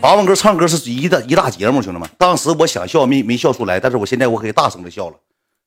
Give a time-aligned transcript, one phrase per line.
[0.00, 2.08] 八万哥唱歌是一大一大节目，兄弟们。
[2.18, 5.16] 当时我想笑没没笑出来，但是我现在我可以大声的笑了。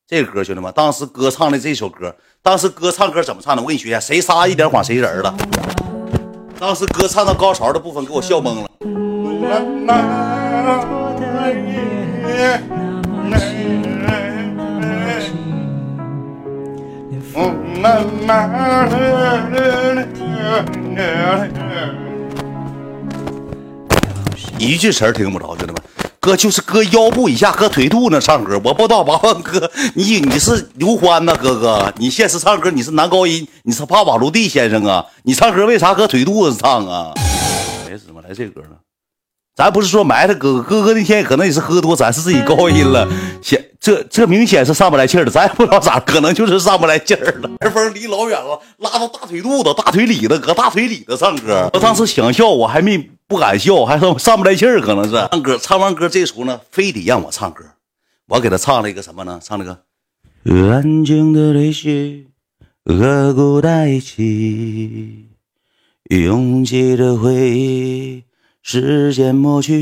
[0.08, 3.62] 这个歌，兄弟们，当时哥唱的这首歌，当时哥唱歌怎么唱的？
[3.62, 5.36] 我给你学一下，谁撒一点谎谁人了。
[6.60, 8.68] 当时哥唱到高潮的部分，给我笑懵了。
[24.60, 25.76] 一句词儿听不着，兄弟们，
[26.20, 37.14] 哥就是搁腰部以下，搁腿肚那唱歌，我不知道八万哥，你你是刘欢呐，哥哥，你现实唱歌你是男高音，你是帕瓦罗蒂先生啊，你唱歌为啥搁腿肚子唱啊？
[37.88, 38.78] 没什么，来这歌了。
[39.56, 43.08] 咱不是说埋汰哥哥，哥哥那天可能也是喝多，咱是自己高音了，
[43.42, 47.50] 显这这明显是上不来气儿了，咱也不知道咋，可能就是上不来劲儿了。
[47.60, 51.70] 麦风离老远了，拉到大腿肚子、大腿里的，搁大腿里的唱歌。
[51.74, 55.58] 我当时想笑，我还没不敢笑，还说上不来气儿，可能是 唱歌。
[55.58, 57.66] 唱完歌这时候呢，非得让我唱歌，
[58.30, 59.40] 我给他唱了一个什么呢？
[59.44, 59.84] 唱了个
[60.72, 62.28] 安静的泪水
[62.86, 65.26] 和孤单一起，
[66.10, 68.24] 拥挤的回忆。
[68.62, 69.74] 时间抹去，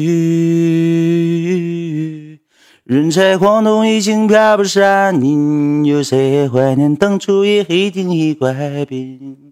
[2.83, 5.85] 人在晃动，已经飘不上影。
[5.85, 9.44] 有谁怀念当初一黑天一块冰？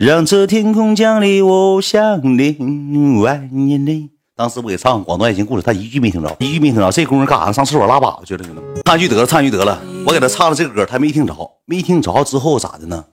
[0.00, 4.08] 让这天空降临我想你万年里。
[4.34, 6.90] 当时我给唱《广东爱情故事》，他一句没听着，一句没听着。
[6.90, 7.52] 这功夫干啥？
[7.52, 8.82] 上厕所拉粑粑去了，兄弟们。
[8.86, 9.78] 唱句得了，唱句得了。
[10.06, 11.34] 我给他唱了这个歌，他没听着，
[11.66, 13.04] 没听着之后咋的呢？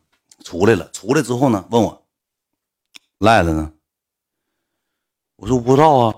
[0.46, 1.66] 出来了，出来之后呢？
[1.72, 2.06] 问我
[3.20, 3.70] 赖了呢？
[5.36, 6.16] 我说不知道啊，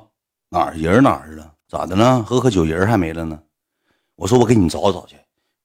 [0.49, 1.51] 哪儿人哪儿了？
[1.67, 2.23] 咋的呢？
[2.23, 3.39] 喝喝酒人还没了呢。
[4.15, 5.15] 我说我给你找找去。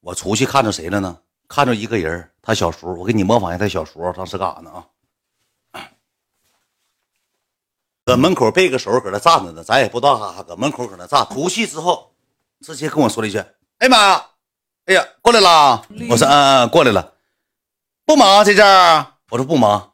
[0.00, 1.18] 我出去看着谁了呢？
[1.46, 2.98] 看着一个人，他小叔。
[2.98, 4.86] 我给你模仿一下他小叔当时干啥呢啊？
[8.04, 9.64] 搁门口背个手，搁那站着呢。
[9.64, 11.26] 咱也不知道哈，搁门口搁那站。
[11.32, 12.10] 出去之后，
[12.64, 13.42] 直接跟我说了一句
[13.78, 14.24] ：“哎妈呀，
[14.86, 17.12] 哎呀，过来了。”我说：“嗯嗯，过来了。
[18.04, 19.90] 不忙这阵儿。”我说：“不忙。”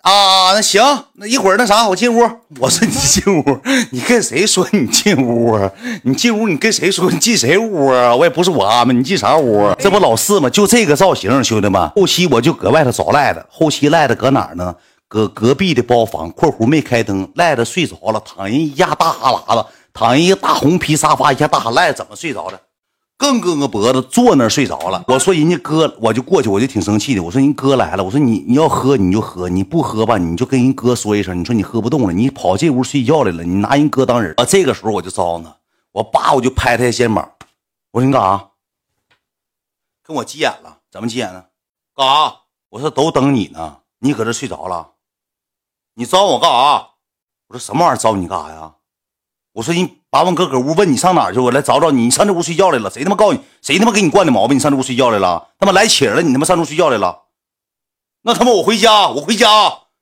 [0.00, 0.82] 啊，那行，
[1.16, 2.26] 那一会儿那啥，我进屋。
[2.58, 3.60] 我说你进屋，
[3.92, 5.70] 你跟谁说你进屋啊？
[6.04, 8.16] 你进屋，你跟谁说你进谁屋啊？
[8.16, 9.70] 我也不是我阿妈，你进啥屋？
[9.78, 10.48] 这不老四吗？
[10.48, 11.86] 就这个造型，兄弟们。
[11.90, 14.74] 后期我就搁外头找赖子，后期赖子搁哪儿呢？
[15.10, 22.60] 搁隔壁的包房（括弧没开灯），赖子睡着了，躺人一架大哈喇子，躺人一个大红皮沙发，一下大哈赖怎么睡着的？
[23.16, 25.04] 更搁个脖子坐那儿睡着了。
[25.08, 27.22] 我说人家哥，我就过去，我就挺生气的。
[27.24, 31.36] 我说人哥来了，我说你你要喝你就喝，你不喝吧你就跟人哥说一声。
[31.40, 34.32] 你说你喝不动了，你跑这屋睡觉来了，你拿人哥当人。
[34.36, 35.52] 啊，这个时候我就招呢，
[35.90, 37.28] 我爸我就拍他肩膀，
[37.90, 38.46] 我说你干啥？
[40.04, 40.78] 跟我急眼了？
[40.90, 41.44] 怎么急眼呢？
[41.96, 42.36] 干啥？
[42.70, 44.89] 我说都等你呢，你搁这睡着了，
[45.94, 46.88] 你招我干啥？
[47.48, 48.72] 我说什么玩意儿招你干啥呀？
[49.52, 49.98] 我说你。
[50.12, 51.38] 八万哥搁屋问你上哪儿去？
[51.38, 52.02] 我来找找你。
[52.02, 52.90] 你上这屋睡觉来了？
[52.90, 53.40] 谁他妈告诉你？
[53.62, 54.56] 谁他妈给你惯的毛病？
[54.56, 55.50] 你上这屋睡觉来了？
[55.56, 56.20] 他妈来气了！
[56.20, 57.26] 你他妈上这屋睡觉来了？
[58.22, 59.46] 那他妈我回家，我回家，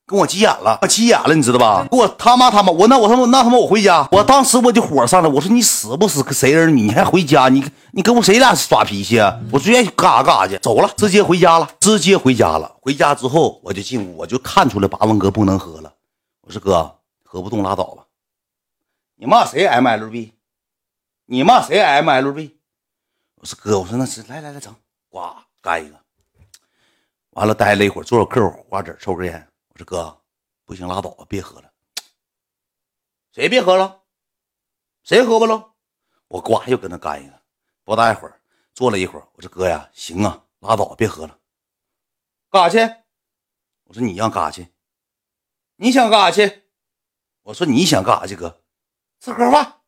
[0.09, 1.87] 跟我急眼了，我急眼了，你知道吧？
[1.91, 4.09] 给我他妈他妈我那我他妈那他妈我回家。
[4.11, 6.25] 我当时我就火上来，我说你死不死？
[6.33, 6.75] 谁人？
[6.75, 7.51] 你还回家？
[7.51, 9.39] 你你跟我谁俩耍脾气啊？
[9.53, 10.57] 我直接干啥干啥去？
[10.61, 12.75] 走了，直接回家了，直接回家了。
[12.81, 15.93] 回家之后我就进屋，我就看出来八万哥不能喝了。
[16.41, 16.91] 我说哥，
[17.23, 18.05] 喝不动拉倒吧。
[19.17, 20.31] 你骂谁 MLB？
[21.27, 22.53] 你骂谁 MLB？
[23.43, 24.75] 我说哥，我说那是来来来，整，
[25.11, 25.21] 呱
[25.61, 25.97] 干一个。
[27.33, 29.47] 完了，待了一会儿，坐会客户瓜子，抽根烟。
[29.79, 30.21] 我说哥，
[30.65, 31.71] 不行，拉倒吧，别喝了。
[33.31, 34.03] 谁别喝了？
[35.05, 35.77] 谁喝不了？
[36.27, 37.41] 我呱又跟他干一个。
[37.85, 38.41] 不大一会儿，
[38.75, 41.39] 坐了一会儿，我说哥呀，行啊，拉倒，别喝了。
[42.51, 42.93] 干啥去？
[43.85, 44.67] 我说你要干啥去？
[45.77, 46.65] 你想干啥去？
[47.43, 48.61] 我说你想干啥去，哥？
[49.21, 49.83] 吃盒饭，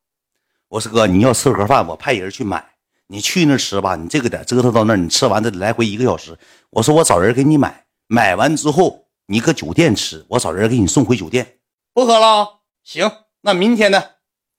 [0.69, 2.77] 我说哥，你要吃盒饭，我派人去买。
[3.07, 6.39] 你去那吃吧，你这个点折腾到那儿，你吃完这来回一个小时。
[6.69, 9.00] 我说我找人给你买，买完之后
[9.31, 11.59] 你搁酒店吃，我找人给你送回酒店。
[11.93, 13.09] 不喝了，行，
[13.43, 14.03] 那明天呢？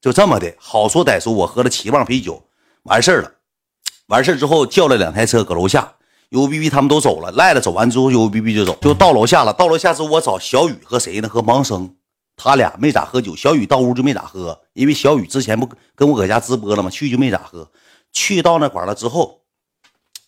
[0.01, 2.49] 就这么的，好说歹说，我喝了七磅啤酒，
[2.81, 3.31] 完事儿了。
[4.07, 5.97] 完事儿之后叫了两台车搁楼下
[6.31, 9.53] ，U B B 他们都走了，赖了走完之后，U B B 就走，就到楼下了。
[9.53, 11.29] 到楼下之后，我找小雨和谁呢？
[11.29, 11.95] 和王生。
[12.35, 16.89] 他俩没咋喝酒，小雨到屋就没咋喝，因为小雨之前不跟我搁家直播了吗？
[16.89, 17.71] 去就没咋喝，
[18.11, 19.43] 去到那块了之后，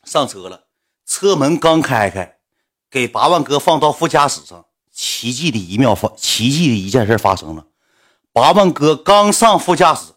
[0.03, 0.65] 上车了，
[1.07, 2.34] 车门刚开开，
[2.95, 7.65] 给八万哥放到副驾驶上，奇迹的一秒发，奇迹的一件事发生了，
[8.31, 10.13] 八万哥刚上副驾驶，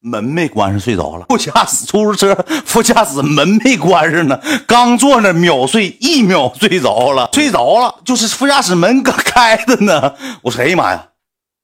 [0.00, 1.26] 门没关上，睡着了。
[1.28, 2.34] 副驾驶出租车
[2.66, 4.36] 副驾驶门没关上呢，
[4.66, 10.16] 刚坐那秒睡，一秒睡着了，睡着了，就是副驾驶门刚开的呢。
[10.42, 11.10] 我说哎呀妈呀，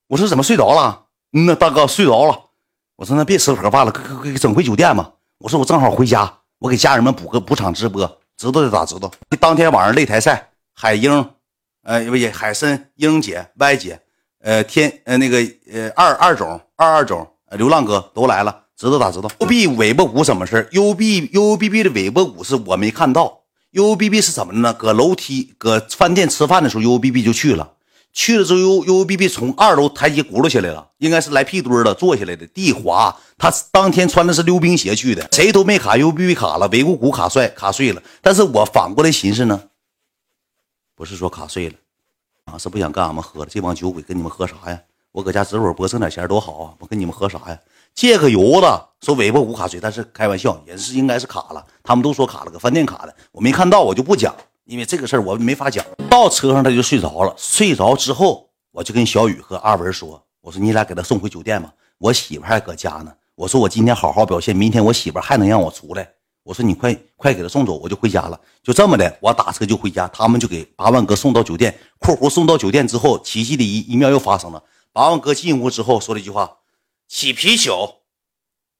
[0.07, 1.07] 我说怎么睡着了？
[1.33, 2.50] 嗯呐，大哥睡着了。
[3.01, 5.11] 我说那别吃盒饭了，给给给整回酒店吧。
[5.39, 8.05] 我说我正好回家，我给家人们补个补场直播，
[8.37, 9.11] 知道的咋知道？
[9.39, 11.27] 当天晚上擂台赛，海英，
[11.81, 13.99] 呃不也海参英姐、歪姐，
[14.41, 15.39] 呃天呃那个
[15.73, 17.27] 呃二二总二二总。
[17.57, 24.73] 流浪哥都来了，知道咋知道？U B 尾巴骨什么事 u B U B B 的尾巴骨是我没看到，U B B 是怎么的呢？
[24.73, 27.71] 搁楼梯搁饭店吃饭的时候，U B B 就去了，
[28.13, 33.15] 去了之后 U U B B 从二楼台阶轱辘下来了，应该是来屁墩了，坐下来的，地滑。
[33.37, 38.03] 他当天穿的是溜冰鞋去的，谁都没卡，U B B 卡了，尾骨骨卡碎卡碎了。
[38.21, 39.61] 但是我反过来寻思呢，
[40.95, 41.75] 不是说卡碎了，
[42.45, 43.49] 啊，是不想跟俺们喝了。
[43.49, 44.79] 这帮酒鬼跟你们喝啥呀？
[45.11, 46.73] 我搁家直播播挣点钱多好啊！
[46.79, 47.59] 我跟你们喝啥呀？
[47.93, 48.67] 借个油子
[49.01, 51.65] 说尾巴骨卡碎，但是开玩笑，也是应该是卡了。
[51.83, 54.33] 他们都说卡了，搁饭店卡的，我没看到，我就不讲，
[54.65, 55.85] 因为这个事儿我没法讲。
[56.09, 63.13] 到车上他就睡着了，睡着之后我就跟小雨和阿文说：“我说你俩给他送回酒店吧，我媳妇还搁家呢。
[63.35, 66.07] 我说我今天好好表现，明天我媳妇还能让我出来。
[66.43, 68.39] 我说你快快给他送走，我就回家了。
[68.61, 71.79] 就这么的，我打车就回家，他们就给八万哥送到酒店。
[71.99, 76.57] 括弧送到酒店之后，奇迹的一一秒又发生了。”八万哥进屋之后说了一句话
[77.07, 78.01] ：“起啤酒，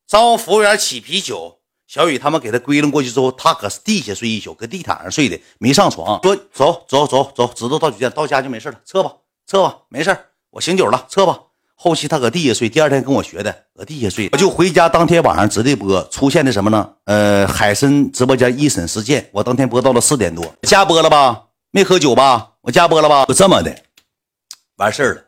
[0.06, 1.60] 招呼服务员起啤酒。”
[1.92, 6.22] 小雨他们给他归拢过去之后，他搁地下睡一宿，搁地毯上睡的，没上床。
[6.24, 9.12] 说走走走走，知道到酒店到家就没事了，撤吧
[9.46, 10.18] 撤吧，没事
[10.52, 11.38] 我醒酒了，撤吧。
[11.76, 14.30] 后期他搁地下睡，第二天跟我学的，搁地下睡。
[14.32, 16.94] 我就回家，当天晚上直播出现的什么呢？
[17.04, 21.48] 呃，海参直播间一审事件，我当天播到了四点多，加播了吧？
[21.72, 22.52] 没喝酒吧？
[22.62, 23.26] 我加播了吧？
[23.26, 23.76] 就这么的，
[24.78, 25.24] 完事儿了。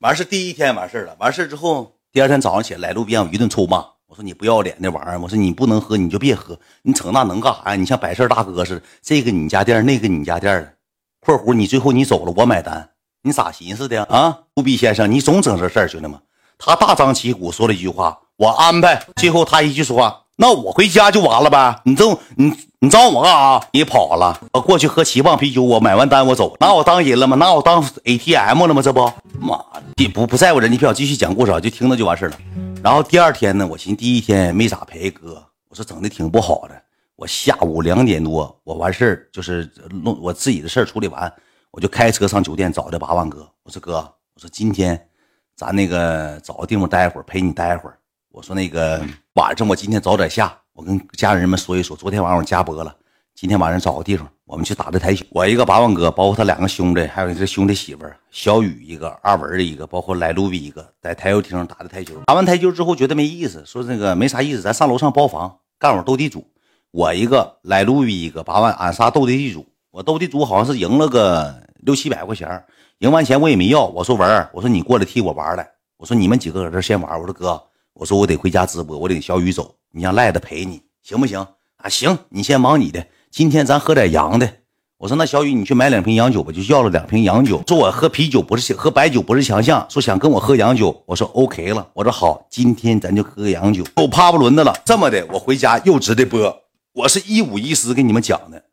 [0.00, 3.84] 完事第一天完事了，完事之后，第二天早上起来，来路边我一顿臭骂。
[4.08, 7.76] 我说你不要脸那玩意儿，我说你不能喝你就别喝，你逞那能干啥呀？
[7.76, 10.72] 你像百事大哥似的，这个你家店，那个你家店的。
[11.20, 12.88] 括弧你最后你走了，我买单，
[13.22, 14.38] 你咋寻思的啊？
[14.54, 16.18] 不逼先生，你总整这事儿，兄弟们。
[16.56, 18.98] 他大张旗鼓说了一句话，我安排。
[19.16, 21.78] 最后他一句说话，那我回家就完了呗？
[21.84, 22.06] 你这
[22.36, 22.50] 你
[22.80, 23.60] 你找我干啥？
[23.72, 24.40] 你跑了？
[24.54, 27.36] 我过去喝七磅啤酒，我买完单我走，拿我当人了吗？
[27.36, 28.80] 拿我当 ATM 了吗？
[28.80, 29.58] 这不，妈
[29.96, 32.36] 的，不不在乎人家票，继续讲故事，就听着就完事了。
[32.82, 36.82] 然后第二天呢，我寻思第一天没咋陪哥，我说整的挺不好的。
[37.16, 41.30] 我下午两点多，我完事儿就是弄我自己的事儿处理完，
[41.72, 43.50] 我就开车上酒店找的八万哥。
[43.64, 43.96] 我说哥，
[44.34, 45.08] 我说今天
[45.56, 47.98] 咱那个找个地方待会儿，陪你待会儿。
[48.30, 49.04] 我说那个
[49.34, 52.96] 晚上我今天早点下，我跟家人们说一说，昨天晚上我加播了，
[53.40, 55.24] 今天晚上找个地方，我们去打的台球。
[55.30, 62.16] 我一个八万哥，包括他两个兄弟，还有这兄弟媳妇小雨一个，二文的一个，包括来路比一个，在台球厅打的台球。
[62.26, 66.44] 打完台球之后觉得没意思，说那个没啥意思，咱上楼上包房干会斗地主。
[66.90, 69.64] 我一个来路比一个八万，俺仨斗的地主。
[69.92, 72.64] 我斗地主好像是赢了个六七百块钱，
[72.98, 73.86] 赢完钱我也没要。
[73.86, 75.64] 我说文儿，我说你过来替我玩来。
[75.96, 77.16] 我说你们几个搁这先玩。
[77.20, 77.62] 我说哥。
[77.92, 81.38] 我说我得回家直播，我领小雨走，你让赖子陪你行不行
[81.76, 81.88] 啊？
[81.88, 83.06] 行，你先忙你的。
[83.30, 84.50] 今天咱喝点洋的。
[84.96, 87.62] 我说那小雨你去买两瓶洋酒吧，就要了两瓶洋酒。
[87.68, 91.04] 说我喝啤酒不是喝白酒不是强项，说想跟我喝洋酒。
[91.06, 91.88] 我说 OK 了。
[91.92, 93.84] 我说好，今天咱就喝洋酒。
[93.94, 94.74] 够趴不轮的了。
[94.84, 96.62] 这么的，我回家又直的播。
[96.94, 98.64] 我是一五一十跟你们讲的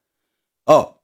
[0.65, 0.95] 哦，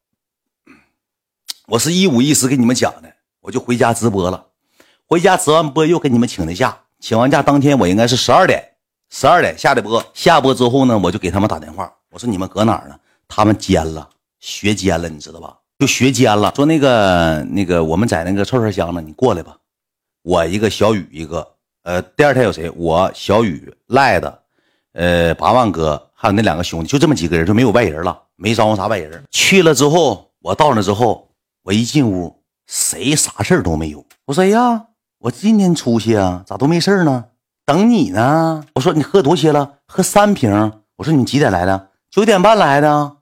[1.67, 4.47] 我是一五一十跟你们讲的，我就回家直播了。
[5.05, 6.79] 回家直完播又给你们请的假。
[6.99, 8.63] 请完假当天，我应该是十二点，
[9.11, 10.03] 十二点下的播。
[10.15, 12.95] 下播之后呢，我就给他们打电话，我说你们搁哪儿呢？
[13.33, 14.09] 他们奸了，
[14.41, 15.55] 学奸了，你知道吧？
[15.79, 16.51] 就学奸了。
[16.53, 19.55] 说那个那个，我们在那个串串香呢，你过来吧。
[20.21, 21.47] 我一个小雨一个，
[21.83, 22.69] 呃，第二天有谁？
[22.75, 24.39] 我小雨赖的，
[24.91, 29.23] 呃，八万哥还有那两个兄弟，就这么几个人，就没有外人了，没招呼啥外人。
[29.31, 31.29] 去了之后，我到那之后，
[31.63, 34.05] 我一进屋，谁啥事都没有。
[34.25, 34.87] 我说呀。
[35.23, 37.25] 我今天出去啊，咋都没事呢？
[37.63, 38.63] 等你呢。
[38.73, 40.49] 我说你喝多些了，喝三瓶。
[40.95, 41.89] 我说你几点来的？
[42.09, 43.17] 九点半来的。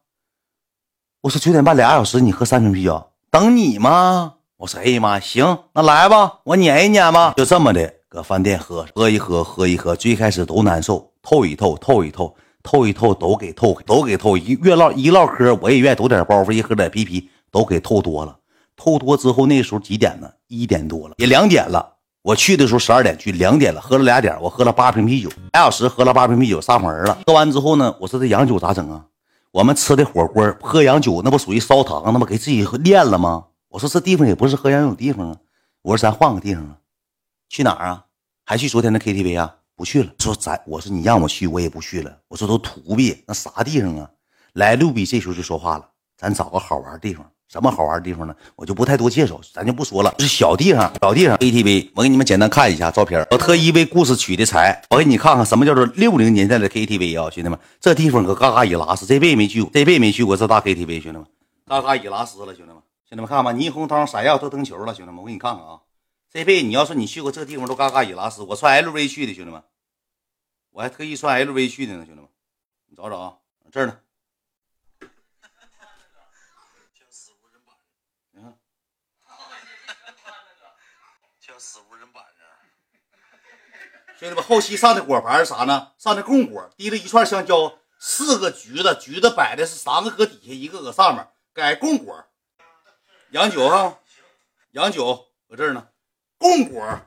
[1.21, 4.35] 我说九点半俩小时，你喝三瓶啤酒，等你吗？
[4.55, 7.33] 我说哎呀妈，行，那来吧，我撵一撵吧。
[7.35, 9.93] 就这么的，搁饭店喝，喝一喝，喝一喝。
[9.97, 12.33] 最开始都难受，透一透，透一透，
[12.63, 14.37] 透一透，都给透，都给透。
[14.37, 18.37] 一越唠一唠嗑，我也愿意抖点包袱，一喝点啤啤，都给透多了。
[18.77, 20.29] 透多之后，那时候几点呢？
[20.47, 21.95] 一点多了，也两点了。
[22.21, 27.17] 我去的时候十二点去，两点了，喝了俩点，我喝了八瓶啤酒，俩小时喝了八瓶啤酒，上门了。
[27.27, 29.03] 喝完之后呢，我说这洋酒咋整啊？
[29.51, 33.47] 我们吃的火锅喝洋酒，那不属于烧糖，那不给自己练了吗？
[33.69, 35.37] 我说这地方也不是喝洋酒地方啊。
[35.81, 36.77] 我说咱换个地方啊，
[37.49, 38.05] 去哪儿啊？
[38.45, 39.55] 还去昨天的 KTV 啊？
[39.75, 40.11] 不去了。
[40.19, 42.15] 说咱我说你让我去我也不去了。
[42.27, 44.09] 我说都土逼，那啥地方啊？
[44.53, 47.31] 来路比这时候就说话了，咱找个好玩的地方。
[47.49, 48.35] 什么好玩的地方呢？
[48.55, 50.13] 我就不太多介绍，咱就不说了。
[50.19, 51.89] 是小地方，小地方 KTV。
[51.95, 53.25] 我给你们简单看一下照片。
[53.31, 54.79] 我特意为故事取的材。
[54.91, 61.25] 我给你看看什么叫做六零年代的 KTV 啊，兄弟们，这地方可嘎嘎伊拉斯，这辈子没去过，这辈子没去过这大 KTV，兄弟们，
[61.65, 62.75] 嘎嘎伊拉斯了，兄弟们，
[63.09, 65.79] 兄弟们看吧，霓虹灯闪耀都灯球了，兄弟们，我给你看看啊，
[66.31, 69.59] 这辈子你要说你去过这地方都嘎嘎伊拉斯，我穿 LV 去的，兄弟们，
[70.71, 72.29] 我还特意穿 LV 去的呢，兄弟们，
[72.91, 73.33] 你找找啊，
[73.71, 73.95] 这儿呢。
[84.19, 85.91] 兄弟们，后期上的果盘是啥呢？
[85.97, 92.25] 上的供果，提了一串香蕉，四个橘子，橘子摆的是三个搁底下，一个搁上面，改供果。
[93.31, 93.97] 洋酒哈，
[94.71, 95.87] 洋酒搁这儿呢。
[96.37, 96.99] 供果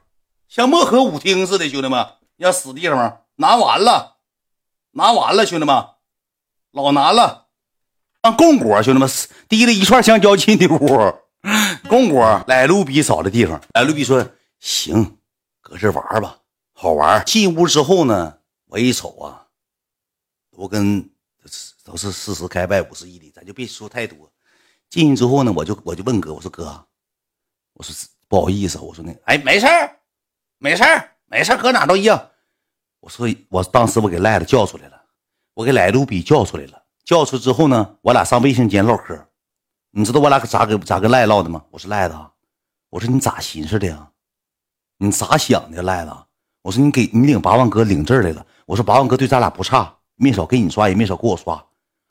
[0.49, 2.07] 像漠河舞厅似的，兄弟们，
[2.38, 4.16] 要死地方拿完了，
[4.92, 5.85] 拿完了，兄弟们，
[6.71, 7.49] 老难了。
[8.23, 9.07] 让供果，兄弟们，
[9.50, 11.14] 提了一串香蕉进的屋。
[11.90, 14.26] 供果来路比少的地方，来路比说
[14.61, 15.19] 行，
[15.61, 16.38] 搁这玩吧。
[16.83, 19.47] 好玩进屋之后呢，我一瞅啊，
[20.51, 21.09] 都跟
[21.85, 24.29] 都是四十开外五十一里，咱就别说太多。
[24.91, 26.85] 进去之后呢，我就我就问哥，我说哥，
[27.75, 27.95] 我说
[28.27, 29.97] 不好意思，我说那哎没事儿，
[30.59, 32.31] 没事儿，没事儿，搁哪都一样。
[32.99, 35.01] 我说我当时我给赖子叫出来了，
[35.55, 36.83] 我给赖卢比叫出来了。
[37.05, 39.25] 叫出之后呢，我俩上卫生间唠嗑。
[39.93, 41.65] 你知道我俩咋跟咋跟赖唠的吗？
[41.71, 42.17] 我说赖子，
[42.89, 44.11] 我说你咋寻思的呀？
[44.97, 46.12] 你咋想的，赖子？
[46.62, 48.45] 我说你给你领八万哥领这儿来了。
[48.66, 51.62] 我说八万哥对咱俩不差，没少给你刷，也没少给我刷。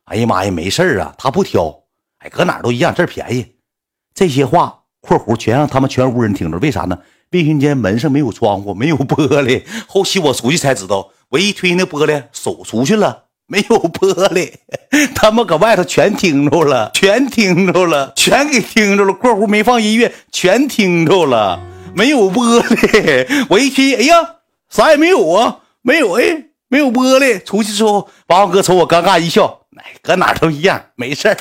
[0.05, 1.73] 哎呀妈呀，没事啊，他不挑，
[2.19, 3.45] 哎，搁哪儿都一样，这儿便宜。
[4.13, 6.99] 这些话（括弧）全让他们全屋人听着，为啥呢？
[7.31, 9.63] 卫生间门上没有窗户，没有玻璃。
[9.87, 14.51] 后期我出去才知道，我一推那玻璃，手出去了，没有玻璃。
[15.15, 19.13] 他们搁外头全听着了，全听着了，全给听着了。
[19.15, 21.61] （括弧）没放音乐，全听着了，
[21.95, 23.45] 没有玻璃。
[23.49, 24.15] 我一听，哎呀！
[24.71, 27.43] 啥也没有啊，没有哎，没有玻璃。
[27.43, 31.35] 出去之后，八万哥瞅我，尴尬一笑，哎，搁哪都一样，没事儿。